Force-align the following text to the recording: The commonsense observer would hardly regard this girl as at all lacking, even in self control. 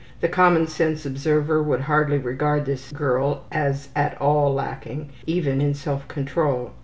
The 0.19 0.27
commonsense 0.29 1.05
observer 1.05 1.61
would 1.61 1.81
hardly 1.81 2.17
regard 2.17 2.65
this 2.65 2.91
girl 2.91 3.43
as 3.51 3.89
at 3.95 4.19
all 4.19 4.51
lacking, 4.51 5.09
even 5.27 5.61
in 5.61 5.75
self 5.75 6.07
control. 6.07 6.71